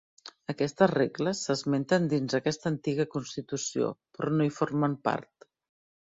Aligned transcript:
Aquestes 0.51 0.89
regles 0.91 1.41
s'esmenten 1.49 2.07
dins 2.13 2.37
aquesta 2.37 2.67
antiga 2.69 3.05
constitució, 3.15 3.91
però 4.17 4.33
no 4.39 4.47
hi 4.49 4.55
formen 4.57 4.97
part. 5.09 5.47